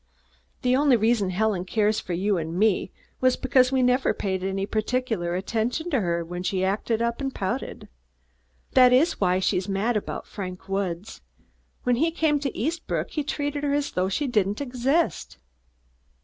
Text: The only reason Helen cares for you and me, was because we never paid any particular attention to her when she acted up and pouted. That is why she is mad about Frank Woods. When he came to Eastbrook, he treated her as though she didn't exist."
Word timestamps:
The 0.63 0.75
only 0.75 0.95
reason 0.97 1.29
Helen 1.29 1.63
cares 1.63 1.99
for 1.99 2.13
you 2.13 2.39
and 2.39 2.57
me, 2.57 2.89
was 3.19 3.37
because 3.37 3.71
we 3.71 3.83
never 3.83 4.15
paid 4.15 4.43
any 4.43 4.65
particular 4.65 5.35
attention 5.35 5.91
to 5.91 6.01
her 6.01 6.25
when 6.25 6.41
she 6.41 6.63
acted 6.63 7.03
up 7.03 7.21
and 7.21 7.31
pouted. 7.31 7.87
That 8.73 8.91
is 8.93 9.21
why 9.21 9.37
she 9.37 9.57
is 9.57 9.69
mad 9.69 9.95
about 9.95 10.25
Frank 10.25 10.67
Woods. 10.67 11.21
When 11.83 11.97
he 11.97 12.09
came 12.09 12.39
to 12.39 12.57
Eastbrook, 12.57 13.11
he 13.11 13.23
treated 13.23 13.63
her 13.63 13.73
as 13.75 13.91
though 13.91 14.09
she 14.09 14.25
didn't 14.25 14.59
exist." 14.59 15.37